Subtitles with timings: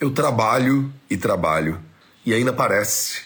[0.00, 1.78] Eu trabalho e trabalho
[2.24, 3.20] e ainda parece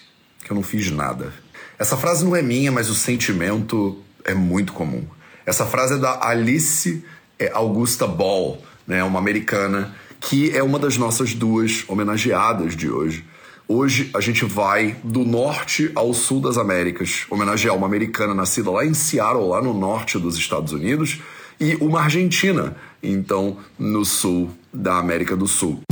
[0.45, 1.33] que eu não fiz nada.
[1.79, 5.07] Essa frase não é minha, mas o sentimento é muito comum.
[5.47, 7.05] Essa frase é da Alice
[7.39, 13.25] é, Augusta Ball, né, uma americana que é uma das nossas duas homenageadas de hoje.
[13.69, 18.85] Hoje a gente vai do norte ao sul das Américas, homenagear uma americana nascida lá
[18.85, 21.21] em Seattle, lá no norte dos Estados Unidos,
[21.61, 25.84] e uma argentina, então no sul da América do Sul.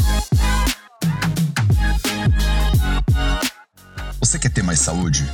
[4.32, 5.30] Você quer ter mais saúde?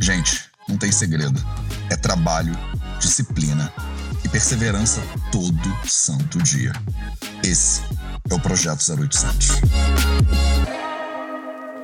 [0.00, 1.44] Gente, não tem segredo.
[1.90, 2.56] É trabalho,
[3.00, 3.72] disciplina
[4.24, 6.72] e perseverança todo santo dia.
[7.42, 7.82] Esse
[8.30, 9.48] é o Projeto 0800.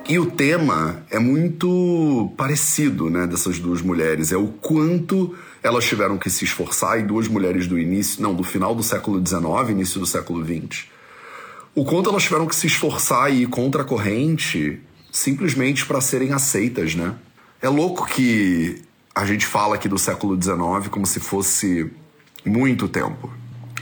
[0.07, 4.31] E o tema é muito parecido, né, dessas duas mulheres.
[4.31, 8.41] É o quanto elas tiveram que se esforçar, e duas mulheres do início, não, do
[8.45, 10.85] final do século XIX, início do século XX.
[11.75, 14.81] O quanto elas tiveram que se esforçar e ir contra a corrente
[15.13, 17.13] simplesmente para serem aceitas, né?
[17.61, 18.81] É louco que
[19.13, 21.89] a gente fala aqui do século XIX como se fosse
[22.43, 23.31] muito tempo.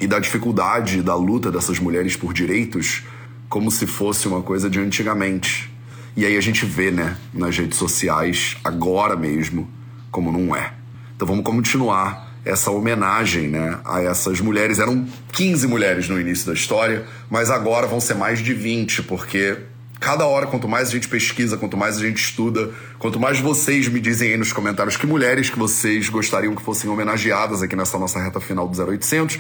[0.02, 3.04] E da dificuldade da luta dessas mulheres por direitos
[3.48, 5.72] como se fosse uma coisa de antigamente.
[6.18, 9.70] E aí a gente vê, né, nas redes sociais, agora mesmo,
[10.12, 10.74] como não é.
[11.16, 14.80] Então vamos continuar essa homenagem né, a essas mulheres.
[14.80, 19.58] Eram 15 mulheres no início da história, mas agora vão ser mais de 20, porque
[20.02, 23.88] cada hora, quanto mais a gente pesquisa, quanto mais a gente estuda, quanto mais vocês
[23.88, 28.00] me dizem aí nos comentários que mulheres que vocês gostariam que fossem homenageadas aqui nessa
[28.00, 29.38] nossa reta final do 0800,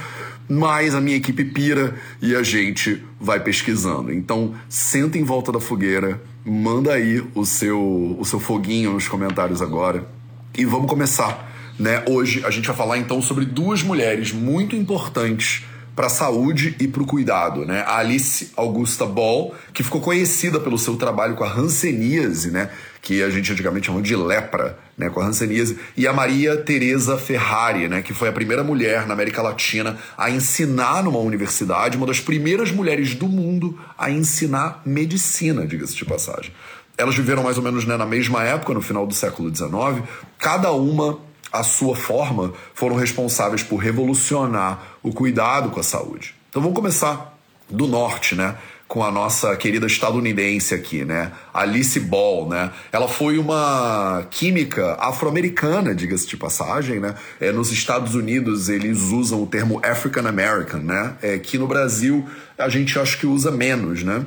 [0.47, 4.13] mais a minha equipe pira e a gente vai pesquisando.
[4.13, 9.63] Então, senta em volta da fogueira, manda aí o seu, o seu foguinho nos comentários
[9.63, 10.07] agora
[10.55, 11.51] e vamos começar.
[11.79, 12.03] Né?
[12.07, 15.63] Hoje a gente vai falar então sobre duas mulheres muito importantes
[15.95, 17.81] para a saúde e para o cuidado, né?
[17.81, 22.69] A Alice Augusta Ball, que ficou conhecida pelo seu trabalho com a hanseníase, né?
[23.01, 25.09] Que a gente antigamente chamou de lepra, né?
[25.09, 28.01] Com a hanseníase, e a Maria Teresa Ferrari, né?
[28.01, 32.71] Que foi a primeira mulher na América Latina a ensinar numa universidade, uma das primeiras
[32.71, 36.53] mulheres do mundo a ensinar medicina, diga-se de passagem.
[36.97, 40.07] Elas viveram mais ou menos né, na mesma época, no final do século XIX,
[40.37, 41.19] cada uma
[41.51, 46.33] a sua forma, foram responsáveis por revolucionar o cuidado com a saúde.
[46.49, 47.37] Então vamos começar
[47.69, 48.55] do norte, né?
[48.87, 51.31] Com a nossa querida estadunidense aqui, né?
[51.53, 52.71] Alice Ball, né?
[52.91, 57.15] Ela foi uma química afro-americana, diga-se de passagem, né?
[57.39, 61.15] É, nos Estados Unidos eles usam o termo African American, né?
[61.21, 64.25] É, que no Brasil a gente acho que usa menos, né?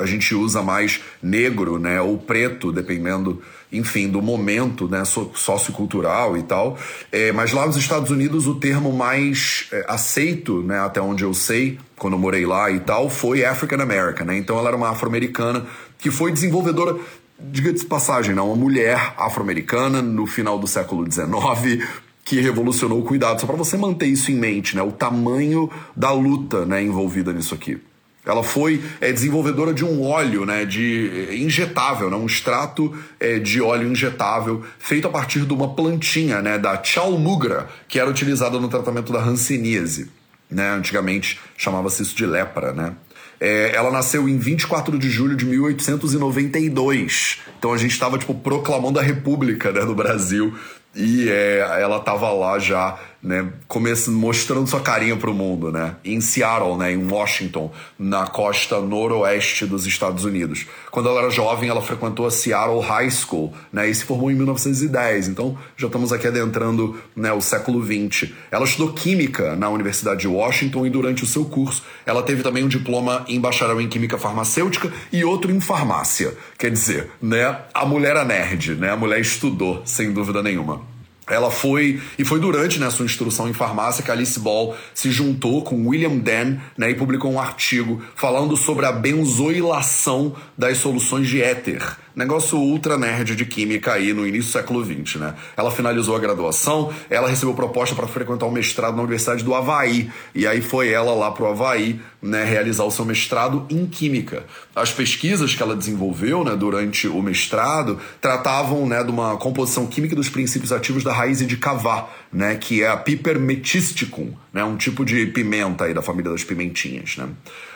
[0.00, 2.00] A gente usa mais negro, né?
[2.00, 6.76] Ou preto, dependendo enfim, do momento né, sociocultural e tal.
[7.12, 11.32] É, mas lá nos Estados Unidos o termo mais é, aceito, né, até onde eu
[11.32, 14.26] sei, quando eu morei lá e tal, foi African American.
[14.26, 14.38] Né?
[14.38, 15.66] Então ela era uma afro-americana
[15.98, 16.96] que foi desenvolvedora
[17.42, 21.88] diga de passagem, né, uma mulher afro-americana no final do século XIX
[22.22, 23.40] que revolucionou o cuidado.
[23.40, 24.82] Só para você manter isso em mente, né?
[24.82, 27.80] O tamanho da luta, né, envolvida nisso aqui.
[28.24, 33.38] Ela foi é, desenvolvedora de um óleo né, de é, injetável, né, um extrato é,
[33.38, 38.58] de óleo injetável feito a partir de uma plantinha né, da chalmugra, que era utilizada
[38.58, 40.10] no tratamento da hanseníase.
[40.50, 42.72] Né, antigamente chamava-se isso de lepra.
[42.72, 42.92] Né?
[43.40, 47.38] É, ela nasceu em 24 de julho de 1892.
[47.58, 50.54] Então a gente estava tipo, proclamando a República né, no Brasil.
[50.94, 55.96] E é, ela estava lá já né, começando, mostrando sua carinha para o mundo, né,
[56.04, 60.66] em Seattle, né, em Washington, na costa noroeste dos Estados Unidos.
[60.90, 64.34] Quando ela era jovem, ela frequentou a Seattle High School, né, e se formou em
[64.34, 65.28] 1910.
[65.28, 68.34] Então, já estamos aqui adentrando, né, o século 20.
[68.50, 72.64] Ela estudou química na Universidade de Washington e durante o seu curso, ela teve também
[72.64, 76.34] um diploma em bacharel em química farmacêutica e outro em farmácia.
[76.58, 80.89] Quer dizer, né, a mulher é nerd, né, a mulher estudou, sem dúvida nenhuma.
[81.30, 85.62] Ela foi, e foi durante né, sua instrução em farmácia que Alice Ball se juntou
[85.62, 91.40] com William Dan né, e publicou um artigo falando sobre a benzoilação das soluções de
[91.40, 95.34] éter negócio ultra nerd de química aí no início do século XX, né?
[95.56, 99.54] Ela finalizou a graduação, ela recebeu proposta para frequentar o um mestrado na Universidade do
[99.54, 104.44] Havaí, e aí foi ela lá pro Havaí, né, realizar o seu mestrado em química.
[104.74, 110.14] As pesquisas que ela desenvolveu, né, durante o mestrado, tratavam, né, de uma composição química
[110.14, 114.76] dos princípios ativos da raiz de cavá, né, que é a Piper metisticum, né, um
[114.76, 117.28] tipo de pimenta aí da família das pimentinhas, né?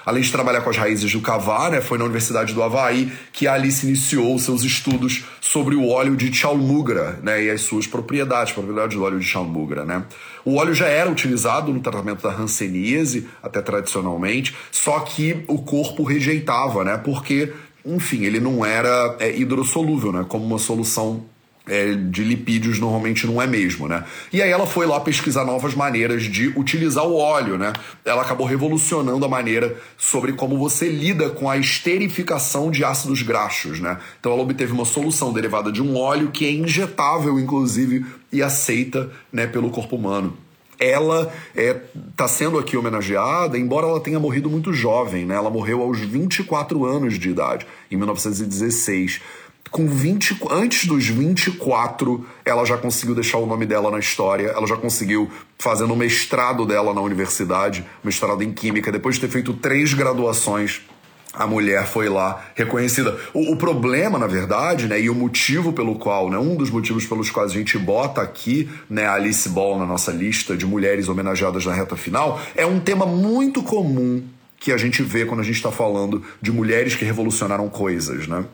[0.04, 3.46] Além de trabalhar com as raízes do cavá, né, foi na Universidade do Havaí que
[3.46, 8.96] Alice iniciou seus estudos sobre o óleo de Chalmugra, né, e as suas propriedades, propriedades
[8.96, 10.04] do óleo de Chalmugra, né.
[10.44, 16.02] O óleo já era utilizado no tratamento da hanseníase, até tradicionalmente, só que o corpo
[16.02, 17.52] rejeitava, né, porque,
[17.84, 21.24] enfim, ele não era é, hidrossolúvel, né, como uma solução
[21.66, 24.04] é, de lipídios normalmente não é mesmo, né?
[24.32, 27.72] E aí ela foi lá pesquisar novas maneiras de utilizar o óleo, né?
[28.04, 33.80] Ela acabou revolucionando a maneira sobre como você lida com a esterificação de ácidos graxos,
[33.80, 33.98] né?
[34.20, 39.10] Então ela obteve uma solução derivada de um óleo que é injetável, inclusive, e aceita
[39.32, 40.36] né, pelo corpo humano
[40.76, 41.80] ela está é,
[42.16, 45.34] tá sendo aqui homenageada, embora ela tenha morrido muito jovem, né?
[45.34, 49.20] Ela morreu aos 24 anos de idade, em 1916
[49.70, 54.66] com 20, antes dos 24, ela já conseguiu deixar o nome dela na história, ela
[54.66, 59.52] já conseguiu fazer o mestrado dela na universidade, mestrado em Química, depois de ter feito
[59.54, 60.82] três graduações
[61.36, 63.18] a mulher foi lá reconhecida.
[63.32, 67.06] O, o, problema, na verdade, né, e o motivo pelo qual, né, um dos motivos
[67.06, 71.08] pelos quais a gente bota aqui né, a Alice Ball na nossa lista de mulheres
[71.08, 74.22] homenageadas na reta final, é um tema muito comum
[74.58, 78.44] que a gente vê quando a gente está falando de mulheres que revolucionaram coisas, né?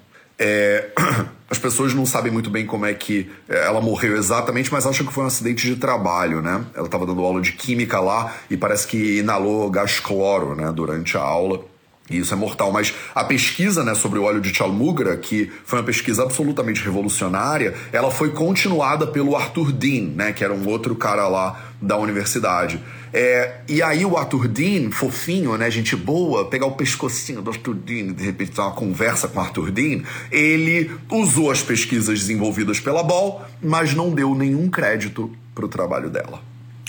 [0.43, 0.89] É,
[1.51, 5.07] as pessoas não sabem muito bem como é que é, ela morreu exatamente, mas acham
[5.07, 6.65] que foi um acidente de trabalho, né?
[6.75, 11.19] Ela estava dando aula de química lá e parece que inalou gás cloro, né, durante
[11.19, 11.61] a aula.
[12.09, 12.73] E isso é mortal.
[12.73, 17.75] Mas a pesquisa né, sobre o óleo de Chalmugra, que foi uma pesquisa absolutamente revolucionária,
[17.93, 22.83] ela foi continuada pelo Arthur Dean, né, que era um outro cara lá da universidade.
[23.13, 27.75] É, e aí o Arthur Dean, fofinho, né, gente boa, pegar o pescocinho do Arthur
[27.75, 32.79] Dean de repente ter uma conversa com o Arthur Dean, ele usou as pesquisas desenvolvidas
[32.79, 36.41] pela Ball, mas não deu nenhum crédito para o trabalho dela.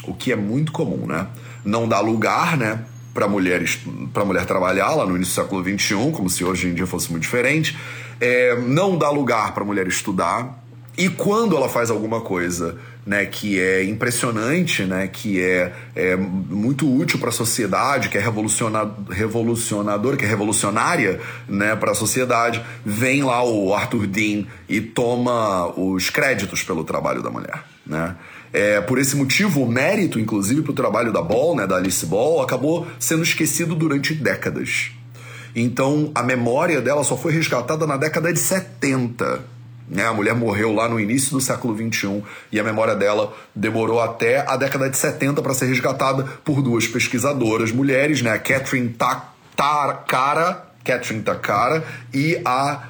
[0.04, 1.28] O que é muito comum, né?
[1.66, 3.80] Não dá lugar, né, para mulheres
[4.14, 7.12] para mulher trabalhar lá no início do século XXI, como se hoje em dia fosse
[7.12, 7.78] muito diferente.
[8.20, 10.60] É, não dá lugar para mulher estudar.
[10.98, 16.92] E quando ela faz alguma coisa né, que é impressionante, né, que é, é muito
[16.92, 23.24] útil para a sociedade, que é revolucionador, que é revolucionária né, para a sociedade, vem
[23.24, 27.64] lá o Arthur Dean e toma os créditos pelo trabalho da mulher.
[27.86, 28.16] Né?
[28.54, 32.06] É, por esse motivo, o mérito, inclusive, para o trabalho da Ball, né, da Alice
[32.06, 34.92] Ball, acabou sendo esquecido durante décadas.
[35.56, 39.42] Então, a memória dela só foi resgatada na década de 70.
[39.92, 40.06] Né?
[40.06, 44.40] A mulher morreu lá no início do século XXI e a memória dela demorou até
[44.50, 48.38] a década de 70 para ser resgatada por duas pesquisadoras mulheres, né?
[48.38, 48.96] Catherine
[49.58, 51.84] Takara, Catherine Takara
[52.14, 52.84] e a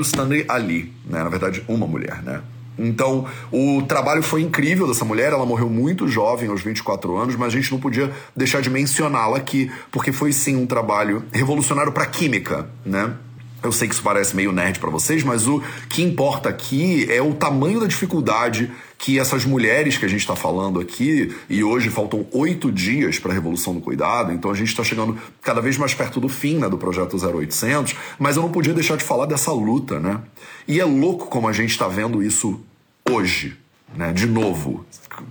[0.00, 1.22] Stanley Ali, né?
[1.22, 2.22] na verdade, uma mulher.
[2.22, 2.40] Né?
[2.78, 7.48] Então, o trabalho foi incrível dessa mulher, ela morreu muito jovem, aos 24 anos, mas
[7.48, 12.04] a gente não podia deixar de mencioná-la aqui, porque foi sim um trabalho revolucionário para
[12.04, 13.12] a química, né?
[13.62, 17.20] Eu sei que isso parece meio nerd para vocês, mas o que importa aqui é
[17.20, 18.70] o tamanho da dificuldade
[19.00, 23.30] que essas mulheres que a gente está falando aqui, e hoje faltam oito dias para
[23.30, 26.58] a Revolução do Cuidado, então a gente está chegando cada vez mais perto do fim
[26.58, 30.20] né, do projeto 0800, mas eu não podia deixar de falar dessa luta, né?
[30.68, 32.60] E é louco como a gente está vendo isso
[33.08, 33.56] hoje,
[33.94, 34.12] né?
[34.12, 34.84] De novo.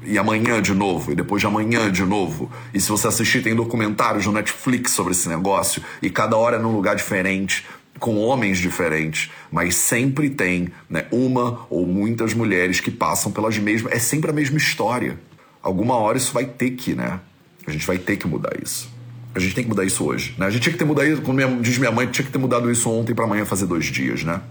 [0.04, 2.52] E amanhã de novo, e depois de amanhã de novo.
[2.74, 6.60] E se você assistir, tem documentários no Netflix sobre esse negócio, e cada hora é
[6.60, 7.66] num lugar diferente,
[8.00, 13.94] com homens diferentes, mas sempre tem né, uma ou muitas mulheres que passam pelas mesmas.
[13.94, 15.20] É sempre a mesma história.
[15.62, 17.20] Alguma hora isso vai ter que, né?
[17.68, 18.90] A gente vai ter que mudar isso.
[19.36, 20.34] A gente tem que mudar isso hoje.
[20.38, 20.48] Né?
[20.48, 22.40] A gente tinha que ter mudado isso, como minha, diz minha mãe, tinha que ter
[22.40, 24.42] mudado isso ontem para amanhã fazer dois dias, né?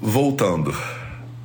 [0.00, 0.74] Voltando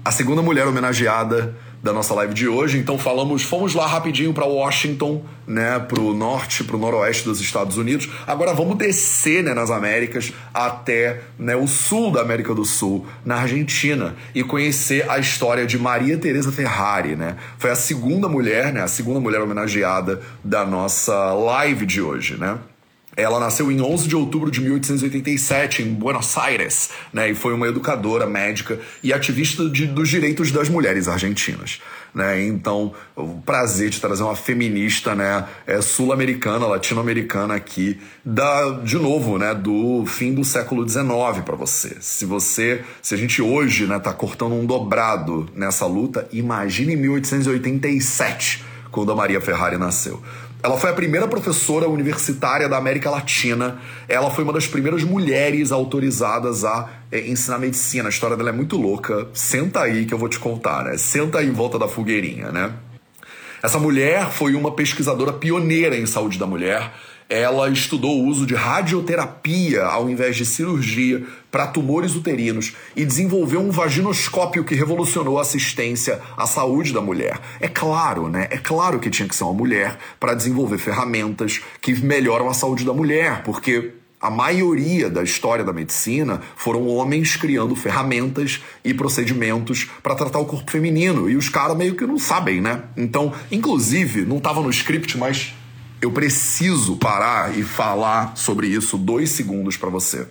[0.03, 2.77] a segunda mulher homenageada da nossa live de hoje.
[2.77, 8.09] Então falamos, fomos lá rapidinho para Washington, né, pro norte, pro noroeste dos Estados Unidos.
[8.25, 13.37] Agora vamos descer, né, nas Américas até, né, o sul da América do Sul, na
[13.37, 17.35] Argentina, e conhecer a história de Maria Teresa Ferrari, né?
[17.57, 22.57] Foi a segunda mulher, né, a segunda mulher homenageada da nossa live de hoje, né?
[23.15, 27.67] Ela nasceu em 11 de outubro de 1887 em Buenos Aires, né, e foi uma
[27.67, 31.81] educadora, médica e ativista de, dos direitos das mulheres argentinas.
[32.13, 32.45] Né?
[32.45, 39.37] Então, o prazer de trazer uma feminista, né, é, sul-americana, latino-americana aqui, da, de novo,
[39.37, 41.97] né, do fim do século XIX para você.
[41.99, 46.97] Se você, se a gente hoje, né, tá cortando um dobrado nessa luta, imagine em
[46.97, 50.21] 1887, quando a Maria Ferrari nasceu.
[50.63, 53.79] Ela foi a primeira professora universitária da América Latina.
[54.07, 58.07] Ela foi uma das primeiras mulheres autorizadas a é, ensinar medicina.
[58.07, 59.27] A história dela é muito louca.
[59.33, 60.97] Senta aí que eu vou te contar, né?
[60.97, 62.73] Senta aí em volta da fogueirinha, né?
[63.63, 66.91] Essa mulher foi uma pesquisadora pioneira em saúde da mulher.
[67.31, 73.61] Ela estudou o uso de radioterapia ao invés de cirurgia para tumores uterinos e desenvolveu
[73.61, 77.39] um vaginoscópio que revolucionou a assistência à saúde da mulher.
[77.61, 78.49] É claro, né?
[78.51, 82.83] É claro que tinha que ser uma mulher para desenvolver ferramentas que melhoram a saúde
[82.83, 89.89] da mulher, porque a maioria da história da medicina foram homens criando ferramentas e procedimentos
[90.03, 91.29] para tratar o corpo feminino.
[91.29, 92.83] E os caras meio que não sabem, né?
[92.97, 95.53] Então, inclusive, não estava no script, mas
[96.01, 100.25] eu preciso parar e falar sobre isso dois segundos para você.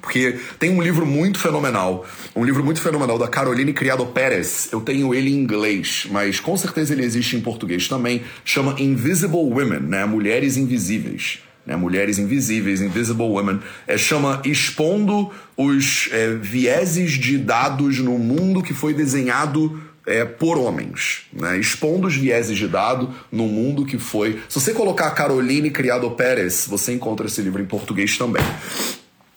[0.00, 4.68] Porque tem um livro muito fenomenal, um livro muito fenomenal da Caroline Criado Pérez.
[4.70, 8.22] Eu tenho ele em inglês, mas com certeza ele existe em português também.
[8.44, 10.04] Chama Invisible Women, né?
[10.04, 11.40] Mulheres Invisíveis.
[11.66, 11.76] Né?
[11.76, 13.60] Mulheres Invisíveis, Invisible Women.
[13.86, 20.56] É, chama Expondo os é, Vieses de Dados no Mundo que foi desenhado é, por
[20.56, 21.58] homens, né?
[21.58, 24.40] expondo os vieses de dado no mundo que foi.
[24.48, 28.42] Se você colocar Caroline Criado Pérez, você encontra esse livro em português também.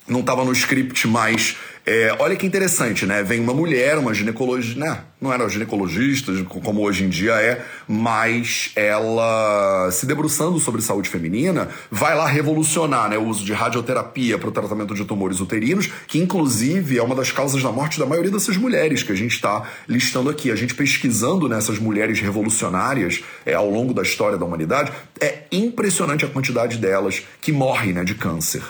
[0.08, 3.24] Não estava no script, mas é, olha que interessante, né?
[3.24, 5.00] Vem uma mulher, uma ginecologista, né?
[5.20, 11.70] Não era ginecologista, como hoje em dia é, mas ela, se debruçando sobre saúde feminina,
[11.90, 16.20] vai lá revolucionar né, o uso de radioterapia para o tratamento de tumores uterinos, que
[16.20, 19.64] inclusive é uma das causas da morte da maioria dessas mulheres que a gente está
[19.88, 20.52] listando aqui.
[20.52, 26.26] A gente pesquisando nessas mulheres revolucionárias é, ao longo da história da humanidade, é impressionante
[26.26, 28.62] a quantidade delas que morrem né, de câncer.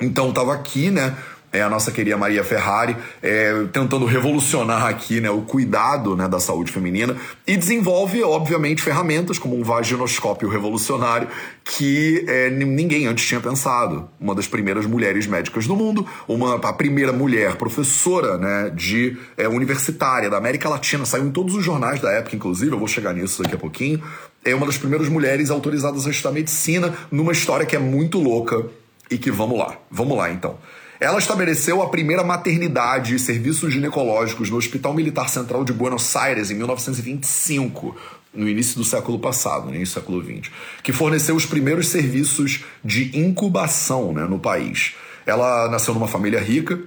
[0.00, 1.14] Então, estava aqui, né?
[1.52, 6.38] É a nossa querida Maria Ferrari, é, tentando revolucionar aqui né, o cuidado né, da
[6.38, 7.16] saúde feminina
[7.46, 11.28] e desenvolve, obviamente, ferramentas como um vaginoscópio revolucionário
[11.64, 14.08] que é, ninguém antes tinha pensado.
[14.20, 19.48] Uma das primeiras mulheres médicas do mundo, uma, a primeira mulher professora né, de é,
[19.48, 23.12] universitária da América Latina, saiu em todos os jornais da época, inclusive, eu vou chegar
[23.12, 24.02] nisso daqui a pouquinho.
[24.44, 28.66] É uma das primeiras mulheres autorizadas a estudar medicina numa história que é muito louca
[29.10, 29.76] e que vamos lá.
[29.90, 30.56] Vamos lá então.
[31.00, 36.50] Ela estabeleceu a primeira maternidade e serviços ginecológicos no Hospital Militar Central de Buenos Aires
[36.50, 37.96] em 1925,
[38.34, 40.52] no início do século passado, no início do século XX,
[40.82, 44.92] que forneceu os primeiros serviços de incubação né, no país.
[45.24, 46.78] Ela nasceu numa família rica,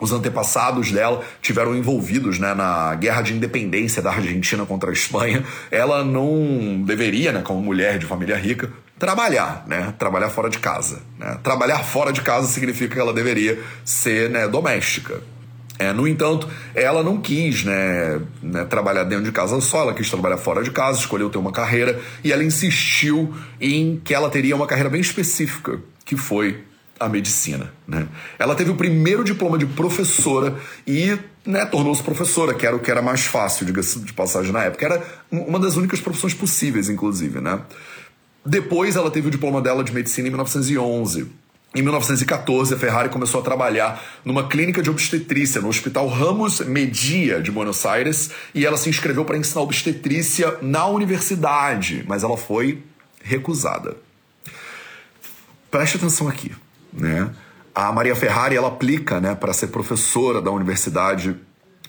[0.00, 5.44] os antepassados dela tiveram envolvidos né, na guerra de independência da Argentina contra a Espanha.
[5.70, 9.94] Ela não deveria, né, como mulher de família rica, trabalhar, né?
[9.98, 11.00] Trabalhar fora de casa.
[11.18, 11.38] Né?
[11.42, 15.22] Trabalhar fora de casa significa que ela deveria ser né, doméstica.
[15.78, 20.10] É, no entanto, ela não quis né, né, trabalhar dentro de casa só, ela quis
[20.10, 24.56] trabalhar fora de casa, escolheu ter uma carreira e ela insistiu em que ela teria
[24.56, 26.64] uma carreira bem específica, que foi
[26.98, 27.72] a medicina.
[27.86, 28.08] Né?
[28.40, 32.90] Ela teve o primeiro diploma de professora e né, tornou-se professora, que era o que
[32.90, 34.84] era mais fácil, diga-se de passagem na época.
[34.84, 37.40] Era uma das únicas profissões possíveis, inclusive.
[37.40, 37.60] Né?
[38.48, 41.30] Depois ela teve o diploma dela de medicina em 1911.
[41.74, 47.42] Em 1914, a Ferrari começou a trabalhar numa clínica de obstetrícia no Hospital Ramos Media
[47.42, 52.82] de Buenos Aires e ela se inscreveu para ensinar obstetrícia na universidade, mas ela foi
[53.22, 53.98] recusada.
[55.70, 56.50] Preste atenção aqui,
[56.90, 57.30] né?
[57.74, 61.36] A Maria Ferrari ela aplica, né, para ser professora da Universidade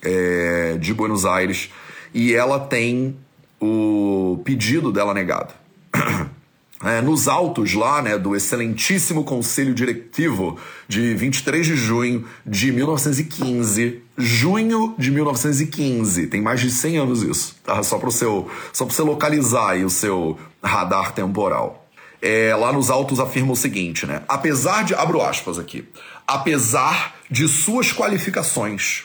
[0.01, 1.71] é, de Buenos Aires
[2.13, 3.15] e ela tem
[3.61, 5.53] o pedido dela negado.
[6.83, 10.57] é, nos autos lá, né, do excelentíssimo Conselho Diretivo
[10.87, 17.55] de 23 de junho de 1915, junho de 1915, tem mais de 100 anos isso,
[17.63, 17.83] tá?
[17.83, 21.85] Só para você localizar aí o seu radar temporal.
[22.21, 24.23] É, lá nos autos afirma o seguinte, né?
[24.27, 25.85] Apesar de, abro aspas aqui,
[26.27, 29.03] apesar de suas qualificações,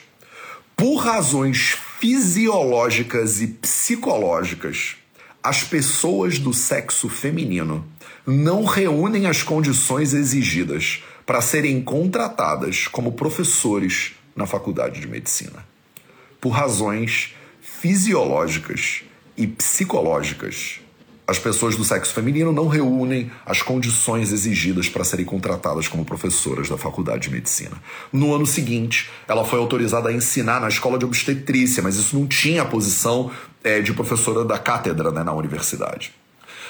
[0.77, 4.97] por razões fisiológicas e psicológicas,
[5.45, 7.87] as pessoas do sexo feminino
[8.27, 15.67] não reúnem as condições exigidas para serem contratadas como professores na faculdade de medicina.
[16.41, 19.03] Por razões fisiológicas
[19.37, 20.81] e psicológicas,
[21.27, 26.69] as pessoas do sexo feminino não reúnem as condições exigidas para serem contratadas como professoras
[26.69, 27.81] da faculdade de medicina.
[28.13, 32.27] No ano seguinte, ela foi autorizada a ensinar na escola de obstetrícia, mas isso não
[32.27, 33.31] tinha a posição
[33.63, 36.13] é, de professora da cátedra né, na universidade.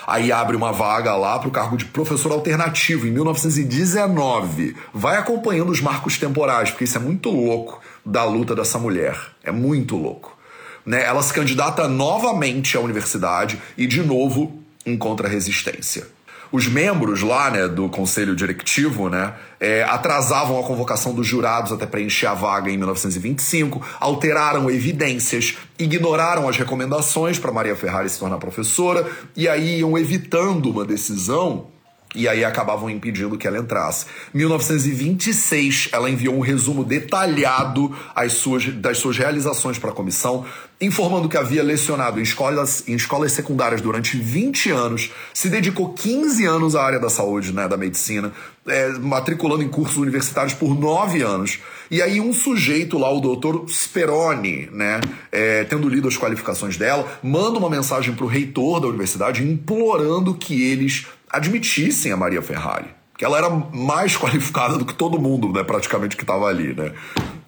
[0.07, 4.77] Aí abre uma vaga lá para o cargo de professor alternativo em 1919.
[4.93, 9.19] Vai acompanhando os marcos temporais, porque isso é muito louco da luta dessa mulher.
[9.43, 10.37] É muito louco.
[10.85, 11.05] Né?
[11.05, 16.07] Ela se candidata novamente à universidade e, de novo, encontra resistência.
[16.53, 21.85] Os membros lá né, do conselho diretivo né, é, atrasavam a convocação dos jurados até
[21.85, 28.39] preencher a vaga em 1925, alteraram evidências, ignoraram as recomendações para Maria Ferrari se tornar
[28.39, 29.05] professora
[29.37, 31.74] e aí iam evitando uma decisão
[32.15, 34.07] e aí acabavam impedindo que ela entrasse.
[34.33, 37.95] 1926, ela enviou um resumo detalhado
[38.31, 40.45] suas, das suas realizações para a comissão,
[40.81, 46.45] informando que havia lecionado em escolas, em escolas secundárias durante 20 anos, se dedicou 15
[46.45, 48.33] anos à área da saúde, né, da medicina,
[48.67, 51.59] é, matriculando em cursos universitários por 9 anos.
[51.91, 57.19] E aí um sujeito lá, o doutor Speroni, né, é, tendo lido as qualificações dela,
[57.23, 62.89] manda uma mensagem para o reitor da universidade implorando que eles admitissem a Maria Ferrari.
[63.17, 66.93] Que ela era mais qualificada do que todo mundo, né, praticamente, que estava ali, né?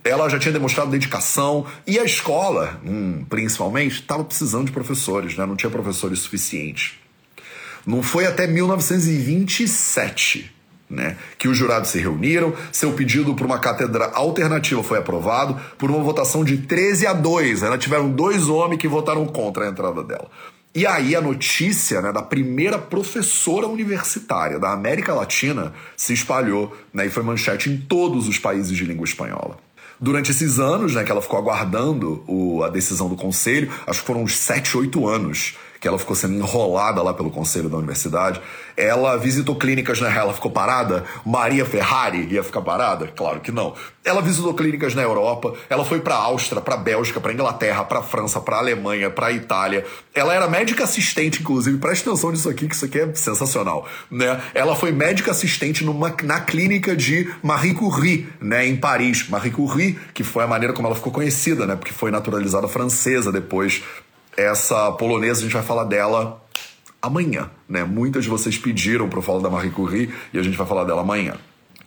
[0.05, 5.45] Ela já tinha demonstrado dedicação e a escola, hum, principalmente, estava precisando de professores, né?
[5.45, 6.95] Não tinha professores suficientes.
[7.85, 10.55] Não foi até 1927
[10.89, 15.91] né, que os jurados se reuniram, seu pedido para uma cátedra alternativa foi aprovado por
[15.91, 17.65] uma votação de 13 a 2.
[17.65, 20.31] Ainda tiveram dois homens que votaram contra a entrada dela.
[20.77, 27.07] E aí a notícia né, da primeira professora universitária da América Latina se espalhou né,
[27.07, 29.57] e foi manchete em todos os países de língua espanhola.
[29.99, 34.07] Durante esses anos né, que ela ficou aguardando o, a decisão do conselho, acho que
[34.07, 38.41] foram uns 7, 8 anos que ela ficou sendo enrolada lá pelo conselho da universidade.
[38.77, 41.05] Ela visitou clínicas na ela ficou parada?
[41.25, 43.07] Maria Ferrari ia ficar parada?
[43.09, 43.75] Claro que não.
[44.05, 48.41] Ela visitou clínicas na Europa, ela foi para Áustria, para Bélgica, para Inglaterra, para França,
[48.41, 49.85] para Alemanha, para Itália.
[50.15, 54.41] Ela era médica assistente, inclusive, presta atenção nisso aqui, que isso aqui é sensacional, né?
[54.55, 59.29] Ela foi médica assistente numa, na clínica de Marie Curie, né, em Paris.
[59.29, 63.33] Marie Curie, que foi a maneira como ela ficou conhecida, né, porque foi naturalizada francesa
[63.33, 63.83] depois
[64.37, 66.43] essa polonesa, a gente vai falar dela
[67.01, 67.85] amanhã, né?
[67.85, 70.85] Muitas de vocês pediram para eu falar da Marie Curie e a gente vai falar
[70.85, 71.37] dela amanhã.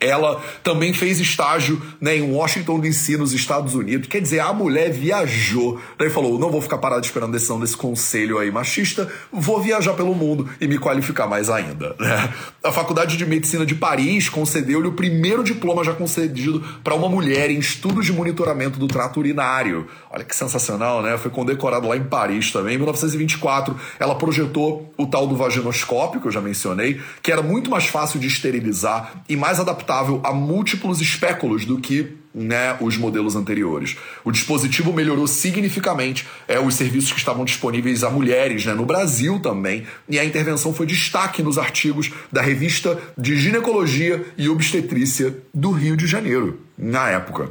[0.00, 4.08] Ela também fez estágio né, em Washington DC, nos Estados Unidos.
[4.08, 5.78] Quer dizer, a mulher viajou.
[5.98, 9.92] Daí falou: não vou ficar parado esperando a decisão desse conselho aí machista, vou viajar
[9.92, 11.94] pelo mundo e me qualificar mais ainda.
[12.00, 12.32] Né?
[12.64, 17.50] A Faculdade de Medicina de Paris concedeu-lhe o primeiro diploma já concedido para uma mulher
[17.50, 19.86] em estudos de monitoramento do trato urinário.
[20.10, 21.18] Olha que sensacional, né?
[21.18, 22.74] Foi condecorado lá em Paris também.
[22.74, 27.70] Em 1924, ela projetou o tal do vaginoscópio, que eu já mencionei, que era muito
[27.70, 32.96] mais fácil de esterilizar e mais adaptado adaptável a múltiplos espéculos do que né, os
[32.96, 33.96] modelos anteriores.
[34.24, 39.40] O dispositivo melhorou significativamente é, os serviços que estavam disponíveis a mulheres né, no Brasil
[39.40, 45.72] também, e a intervenção foi destaque nos artigos da revista de Ginecologia e Obstetrícia do
[45.72, 47.50] Rio de Janeiro, na época.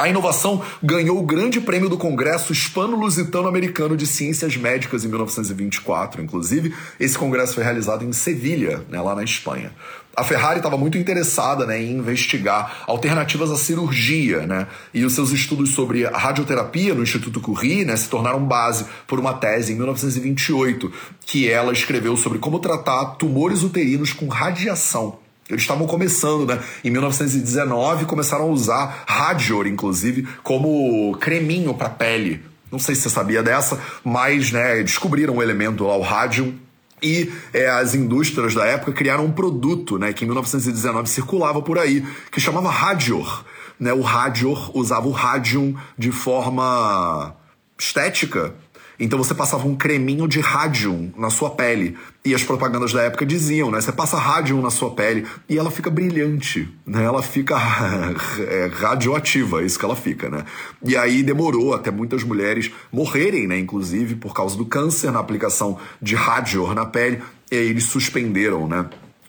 [0.00, 6.74] A inovação ganhou o Grande Prêmio do Congresso Hispano-Lusitano-Americano de Ciências Médicas em 1924, inclusive.
[6.98, 9.70] Esse congresso foi realizado em Sevilha, né, lá na Espanha
[10.16, 14.66] a Ferrari estava muito interessada né, em investigar alternativas à cirurgia, né?
[14.92, 19.34] E os seus estudos sobre radioterapia no Instituto Curie né, se tornaram base por uma
[19.34, 20.92] tese em 1928
[21.24, 25.19] que ela escreveu sobre como tratar tumores uterinos com radiação.
[25.50, 26.60] Eles estavam começando, né?
[26.84, 32.42] Em 1919 começaram a usar Radior, inclusive, como creminho para pele.
[32.70, 36.54] Não sei se você sabia dessa, mas né, descobriram o elemento lá, o rádio,
[37.02, 41.78] e é, as indústrias da época criaram um produto, né, que em 1919 circulava por
[41.78, 43.44] aí, que chamava Radior.
[43.78, 43.92] Né?
[43.92, 47.34] O Radior usava o Radium de forma
[47.78, 48.54] estética
[49.00, 51.96] então você passava um creminho de rádio na sua pele.
[52.22, 53.80] E as propagandas da época diziam, né?
[53.80, 57.02] Você passa rádio na sua pele e ela fica brilhante, né?
[57.02, 57.56] Ela fica
[58.46, 60.44] é, radioativa, é isso que ela fica, né?
[60.84, 63.58] E aí demorou até muitas mulheres morrerem, né?
[63.58, 67.22] Inclusive por causa do câncer na aplicação de rádio na pele.
[67.50, 68.84] E aí eles suspenderam, né?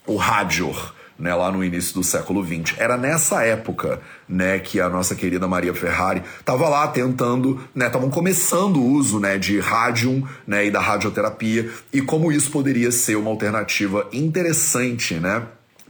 [0.06, 0.76] O rádio
[1.22, 2.76] né, lá no início do século XX.
[2.78, 8.14] Era nessa época né, que a nossa querida Maria Ferrari estava lá tentando, estavam né,
[8.14, 13.16] começando o uso né, de rádio né, e da radioterapia e como isso poderia ser
[13.16, 15.44] uma alternativa interessante, né?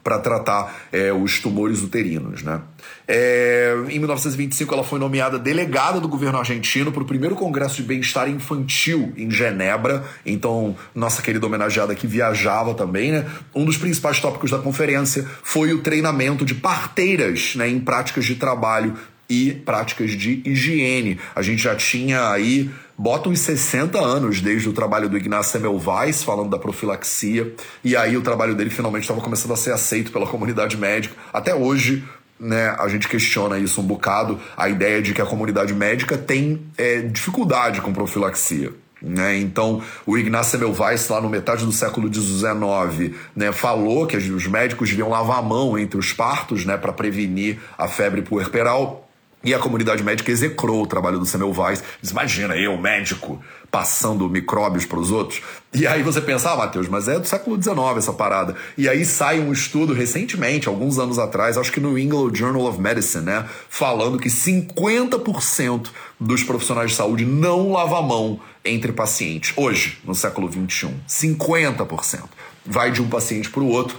[0.03, 2.43] Para tratar é, os tumores uterinos.
[2.43, 2.61] Né?
[3.07, 7.83] É, em 1925, ela foi nomeada delegada do governo argentino para o primeiro Congresso de
[7.83, 10.03] Bem-Estar Infantil em Genebra.
[10.25, 13.11] Então, nossa querida homenageada aqui viajava também.
[13.11, 13.25] Né?
[13.53, 18.35] Um dos principais tópicos da conferência foi o treinamento de parteiras né, em práticas de
[18.35, 18.95] trabalho
[19.29, 21.17] e práticas de higiene.
[21.33, 22.69] A gente já tinha aí
[23.01, 27.51] bota uns 60 anos desde o trabalho do Ignacio Semmelweis falando da profilaxia,
[27.83, 31.15] e aí o trabalho dele finalmente estava começando a ser aceito pela comunidade médica.
[31.33, 32.03] Até hoje,
[32.39, 36.61] né, a gente questiona isso um bocado, a ideia de que a comunidade médica tem
[36.77, 38.71] é, dificuldade com profilaxia.
[39.01, 39.39] Né?
[39.39, 44.89] Então, o Ignacio Semmelweis, lá no metade do século XIX, né, falou que os médicos
[44.89, 49.07] deviam lavar a mão entre os partos né, para prevenir a febre puerperal.
[49.43, 51.83] E a comunidade médica execrou o trabalho do Samuel Weiss.
[52.09, 55.41] Imagina, eu, médico, passando micróbios para os outros.
[55.73, 58.55] E aí você pensa, ah, Matheus, mas é do século XIX essa parada.
[58.77, 62.79] E aí sai um estudo recentemente, alguns anos atrás, acho que no England Journal of
[62.79, 63.45] Medicine, né?
[63.69, 69.53] Falando que 50% dos profissionais de saúde não lavam a mão entre pacientes.
[69.55, 70.93] Hoje, no século XXI.
[71.07, 72.23] 50%.
[72.63, 73.97] Vai de um paciente para o outro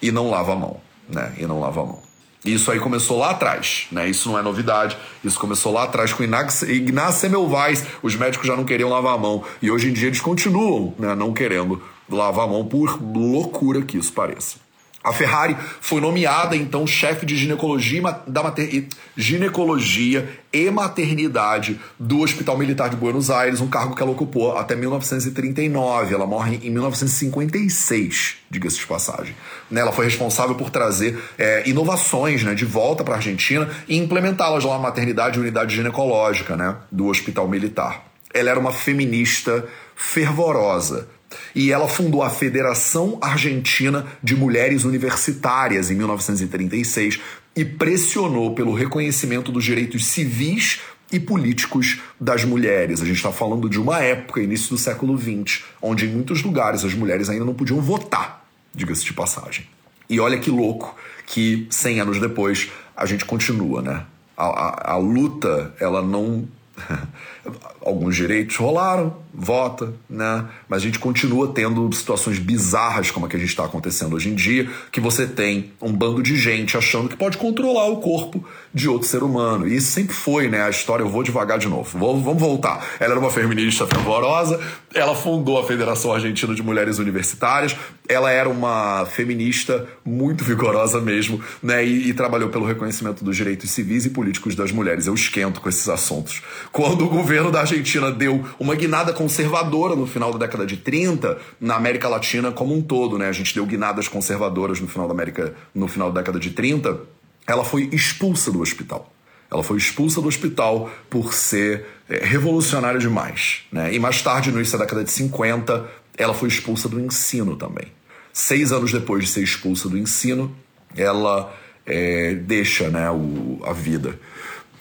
[0.00, 1.32] e não lava a mão, né?
[1.36, 2.13] E não lava a mão.
[2.44, 4.08] Isso aí começou lá atrás, né?
[4.08, 4.98] Isso não é novidade.
[5.24, 7.84] Isso começou lá atrás com Ignaz Semmelweis.
[8.02, 9.42] Os médicos já não queriam lavar a mão.
[9.62, 13.96] E hoje em dia eles continuam né, não querendo lavar a mão, por loucura que
[13.96, 14.63] isso pareça.
[15.04, 18.86] A Ferrari foi nomeada então chefe de ginecologia, da mater...
[19.14, 24.74] ginecologia e maternidade do Hospital Militar de Buenos Aires, um cargo que ela ocupou até
[24.74, 26.14] 1939.
[26.14, 29.36] Ela morre em 1956, diga-se de passagem.
[29.70, 33.98] Né, ela foi responsável por trazer é, inovações né, de volta para a Argentina e
[33.98, 38.06] implementá-las lá na maternidade e unidade ginecológica né, do Hospital Militar.
[38.32, 41.08] Ela era uma feminista fervorosa
[41.54, 47.20] e ela fundou a Federação Argentina de Mulheres Universitárias em 1936
[47.56, 50.80] e pressionou pelo reconhecimento dos direitos civis
[51.12, 53.00] e políticos das mulheres.
[53.00, 56.84] A gente está falando de uma época, início do século XX, onde em muitos lugares
[56.84, 58.44] as mulheres ainda não podiam votar,
[58.74, 59.66] diga-se de passagem.
[60.08, 64.04] E olha que louco que 100 anos depois a gente continua, né?
[64.36, 66.48] A, a, a luta, ela não
[67.84, 70.44] Alguns direitos rolaram, vota, né?
[70.68, 74.28] Mas a gente continua tendo situações bizarras como a que a gente está acontecendo hoje
[74.28, 78.44] em dia, que você tem um bando de gente achando que pode controlar o corpo
[78.72, 79.66] de outro ser humano.
[79.66, 80.62] E isso sempre foi, né?
[80.62, 81.98] A história, eu vou devagar de novo.
[81.98, 82.86] Vou, vamos voltar.
[83.00, 84.60] Ela era uma feminista fervorosa,
[84.94, 87.76] ela fundou a Federação Argentina de Mulheres Universitárias,
[88.08, 91.84] ela era uma feminista muito vigorosa mesmo, né?
[91.84, 95.06] E, e trabalhou pelo reconhecimento dos direitos civis e políticos das mulheres.
[95.06, 96.42] Eu esquento com esses assuntos.
[96.70, 101.38] Quando o governo da Argentina deu uma guinada conservadora no final da década de 30,
[101.58, 103.26] na América Latina como um todo, né?
[103.26, 107.00] A gente deu guinadas conservadoras no final da América, no final da década de 30,
[107.46, 109.10] ela foi expulsa do hospital.
[109.50, 113.62] Ela foi expulsa do hospital por ser é, revolucionária demais.
[113.72, 113.94] Né?
[113.94, 117.86] E mais tarde, no início da década de 50, ela foi expulsa do ensino também.
[118.30, 120.54] Seis anos depois de ser expulsa do ensino,
[120.94, 121.54] ela
[121.86, 124.18] é, deixa né, o, a vida.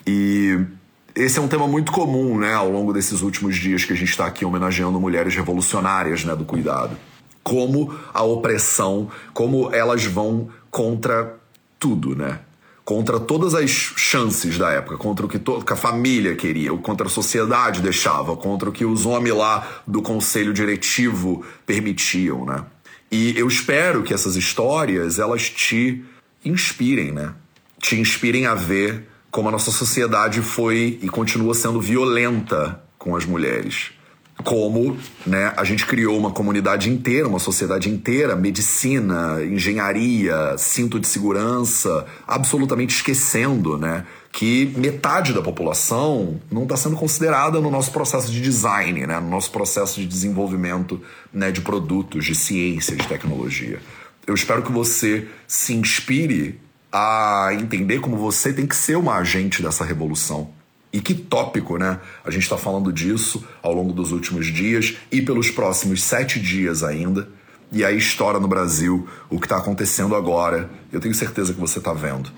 [0.05, 0.59] E
[1.15, 4.09] esse é um tema muito comum, né, ao longo desses últimos dias que a gente
[4.09, 6.97] está aqui homenageando mulheres revolucionárias, né, do cuidado.
[7.43, 11.37] Como a opressão, como elas vão contra
[11.77, 12.39] tudo, né?
[12.85, 17.09] Contra todas as chances da época, contra o que, que a família queria, contra a
[17.09, 22.63] sociedade deixava, contra o que os homens lá do conselho diretivo permitiam, né?
[23.11, 26.03] E eu espero que essas histórias elas te
[26.43, 27.33] inspirem, né?
[27.79, 33.25] Te inspirem a ver como a nossa sociedade foi e continua sendo violenta com as
[33.25, 33.89] mulheres.
[34.43, 41.07] Como né, a gente criou uma comunidade inteira, uma sociedade inteira, medicina, engenharia, cinto de
[41.07, 48.31] segurança, absolutamente esquecendo né, que metade da população não está sendo considerada no nosso processo
[48.31, 51.01] de design, né, no nosso processo de desenvolvimento
[51.33, 53.79] né, de produtos, de ciência, de tecnologia.
[54.27, 56.61] Eu espero que você se inspire
[56.93, 60.51] a entender como você tem que ser uma agente dessa revolução.
[60.93, 61.99] E que tópico, né?
[62.23, 66.83] A gente está falando disso ao longo dos últimos dias e pelos próximos sete dias
[66.83, 67.27] ainda.
[67.71, 70.69] E aí estoura no Brasil o que está acontecendo agora.
[70.91, 72.31] Eu tenho certeza que você está vendo.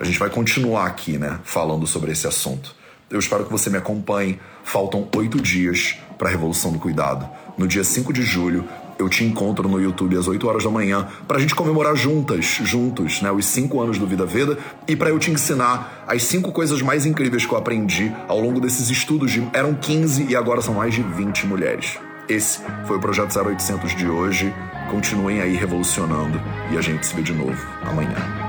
[0.00, 1.38] A gente vai continuar aqui, né?
[1.44, 2.74] Falando sobre esse assunto.
[3.10, 4.40] Eu espero que você me acompanhe.
[4.64, 7.28] Faltam oito dias para a Revolução do Cuidado.
[7.58, 8.66] No dia 5 de julho,
[8.98, 13.22] eu te encontro no YouTube às 8 horas da manhã pra gente comemorar juntas, juntos,
[13.22, 16.82] né, os 5 anos do Vida Veda e para eu te ensinar as 5 coisas
[16.82, 20.74] mais incríveis que eu aprendi ao longo desses estudos de eram 15 e agora são
[20.74, 21.98] mais de 20 mulheres.
[22.28, 24.52] Esse foi o projeto 0800 de hoje.
[24.90, 28.47] Continuem aí revolucionando e a gente se vê de novo amanhã.